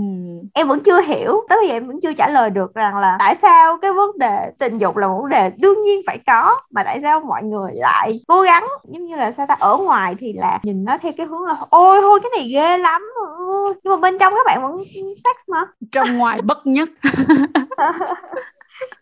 [0.54, 3.16] em vẫn chưa hiểu tới bây giờ em vẫn chưa trả lời được rằng là
[3.20, 6.56] tại sao cái vấn đề tình dục là một vấn đề đương nhiên phải có
[6.72, 10.16] mà tại sao mọi người lại cố gắng giống như là sao ta ở ngoài
[10.20, 13.02] thì là nhìn nó theo cái hướng là ôi thôi cái này ghê lắm
[13.84, 14.84] nhưng mà bên trong các bạn vẫn
[15.24, 15.66] sex mà.
[15.92, 16.90] Trong ngoài bất nhất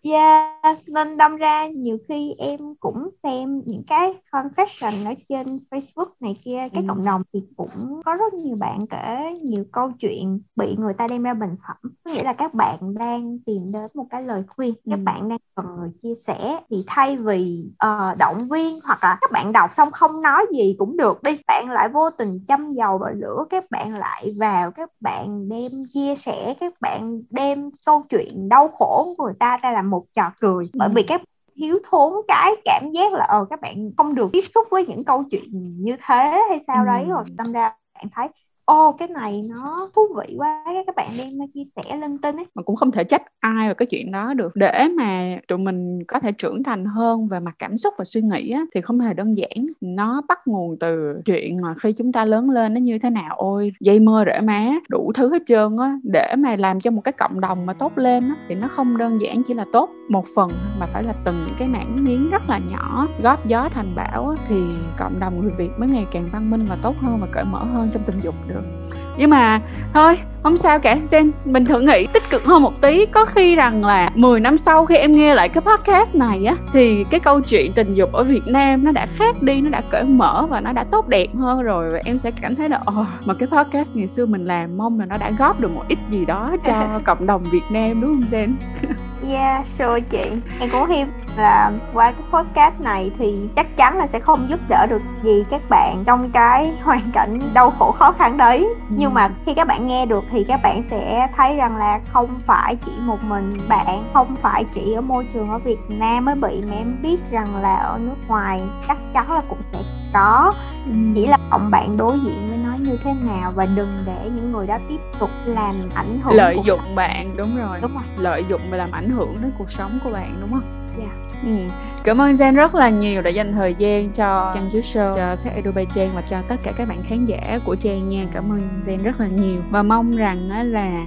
[0.01, 6.09] Yeah, nên đâm ra nhiều khi em cũng xem những cái confession ở trên Facebook
[6.19, 6.87] này kia cái ừ.
[6.87, 11.07] cộng đồng thì cũng có rất nhiều bạn kể nhiều câu chuyện bị người ta
[11.07, 14.43] đem ra bình phẩm có nghĩa là các bạn đang tìm đến một cái lời
[14.47, 14.91] khuyên ừ.
[14.91, 19.17] các bạn đang cần người chia sẻ thì thay vì uh, động viên hoặc là
[19.21, 22.71] các bạn đọc xong không nói gì cũng được đi bạn lại vô tình châm
[22.71, 27.69] dầu vào lửa các bạn lại vào các bạn đem chia sẻ các bạn đem
[27.85, 30.69] câu chuyện đau khổ của người ta ra là một trò cười.
[30.73, 31.21] Bởi vì các
[31.55, 35.03] thiếu thốn cái cảm giác là ờ các bạn không được tiếp xúc với những
[35.03, 35.43] câu chuyện
[35.83, 38.27] như thế hay sao đấy rồi tâm ra bạn thấy
[38.69, 40.63] ô cái này nó thú vị quá.
[40.85, 42.45] Các bạn đem nó chia sẻ linh tinh ấy.
[42.55, 44.55] Mà cũng không thể trách ai về cái chuyện đó được.
[44.55, 48.21] Để mà tụi mình có thể trưởng thành hơn về mặt cảm xúc và suy
[48.21, 49.65] nghĩ á, thì không hề đơn giản.
[49.81, 53.35] Nó bắt nguồn từ chuyện mà khi chúng ta lớn lên nó như thế nào.
[53.37, 55.97] Ôi dây mơ rễ má đủ thứ hết trơn á.
[56.03, 58.97] Để mà làm cho một cái cộng đồng mà tốt lên á, thì nó không
[58.97, 62.29] đơn giản chỉ là tốt một phần mà phải là từng những cái mảng miếng
[62.31, 63.07] rất là nhỏ.
[63.23, 64.63] Góp gió thành bão á, thì
[64.97, 67.63] cộng đồng người Việt mới ngày càng văn minh và tốt hơn và cởi mở
[67.63, 69.59] hơn trong tình dục được được nhưng mà
[69.93, 71.31] thôi không sao cả Jen.
[71.45, 73.05] Mình thử nghĩ tích cực hơn một tí.
[73.05, 76.55] Có khi rằng là 10 năm sau khi em nghe lại cái podcast này á
[76.73, 79.81] thì cái câu chuyện tình dục ở Việt Nam nó đã khác đi nó đã
[79.89, 81.91] cởi mở và nó đã tốt đẹp hơn rồi.
[81.91, 84.99] Và em sẽ cảm thấy là oh, mà cái podcast ngày xưa mình làm mong
[84.99, 88.13] là nó đã góp được một ít gì đó cho cộng đồng Việt Nam đúng
[88.13, 88.53] không Jen?
[89.29, 90.31] Yeah, rồi chị.
[90.59, 91.03] Em cũng hy
[91.37, 95.43] là qua cái podcast này thì chắc chắn là sẽ không giúp đỡ được gì
[95.49, 98.67] các bạn trong cái hoàn cảnh đau khổ khó khăn đấy.
[98.89, 98.95] Ừ.
[99.09, 102.39] Nhưng mà khi các bạn nghe được thì các bạn sẽ thấy rằng là không
[102.45, 106.35] phải chỉ một mình bạn Không phải chỉ ở môi trường ở Việt Nam mới
[106.35, 109.79] bị Mà em biết rằng là ở nước ngoài chắc chắn là cũng sẽ
[110.13, 110.53] có
[110.85, 110.91] ừ.
[111.15, 114.51] Chỉ là cộng bạn đối diện với nó như thế nào Và đừng để những
[114.51, 118.45] người đó tiếp tục làm ảnh hưởng Lợi dụng bạn, đúng rồi Đúng rồi Lợi
[118.49, 120.91] dụng và làm ảnh hưởng đến cuộc sống của bạn đúng không?
[120.97, 121.29] Dạ yeah.
[121.43, 121.73] Ừ.
[122.03, 125.35] Cảm ơn Jen rất là nhiều đã dành thời gian cho Trang Chú Show, cho
[125.35, 128.25] Sách Edu by Trang và cho tất cả các bạn khán giả của Trang nha.
[128.33, 131.05] Cảm ơn Jen rất là nhiều và mong rằng là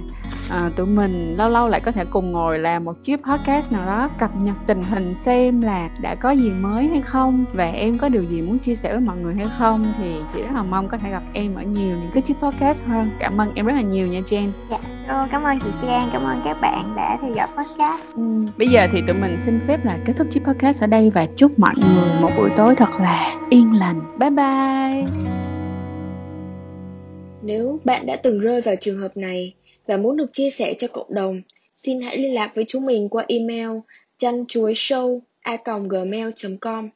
[0.49, 3.85] à, tụi mình lâu lâu lại có thể cùng ngồi làm một chiếc podcast nào
[3.85, 7.97] đó cập nhật tình hình xem là đã có gì mới hay không và em
[7.97, 10.63] có điều gì muốn chia sẻ với mọi người hay không thì chị rất là
[10.63, 13.65] mong có thể gặp em ở nhiều những cái chiếc podcast hơn cảm ơn em
[13.65, 14.77] rất là nhiều nha Jen dạ.
[15.07, 18.15] Ừ, cảm ơn chị Trang, cảm ơn các bạn đã theo dõi podcast.
[18.15, 18.45] Ừ.
[18.57, 21.25] Bây giờ thì tụi mình xin phép là kết thúc chiếc podcast ở đây và
[21.35, 24.19] chúc mọi người một buổi tối thật là yên lành.
[24.19, 25.05] Bye bye.
[27.41, 29.53] Nếu bạn đã từng rơi vào trường hợp này
[29.87, 31.41] và muốn được chia sẻ cho cộng đồng,
[31.75, 33.69] xin hãy liên lạc với chúng mình qua email
[34.17, 35.57] chăn chuối show a
[35.89, 36.89] gmail.com